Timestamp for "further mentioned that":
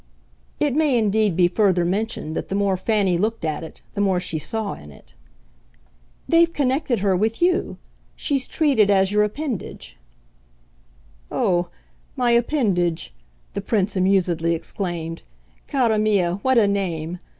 1.47-2.49